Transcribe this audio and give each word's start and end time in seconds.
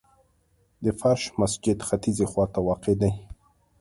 د 0.83 0.85
فرش 0.99 1.23
مسجد 1.41 1.77
ختیځي 1.87 2.25
خواته 2.31 2.59
واقع 2.67 2.93
دی. 3.01 3.11